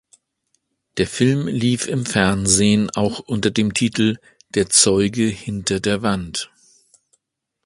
[0.97, 4.17] Der Film lief im Fernsehen auch unter dem Titel
[4.55, 6.49] "Der Zeuge hinter der Wand".